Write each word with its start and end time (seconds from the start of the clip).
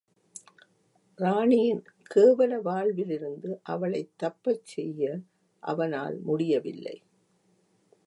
ராணியின் 1.19 1.83
கேவல 2.15 2.61
வாழ்விலிருந்து 2.61 3.59
அவளைத் 3.63 4.13
தப்பச்செய்ய 4.23 5.21
அவனால் 5.63 6.19
முடியவில்லை! 6.19 6.97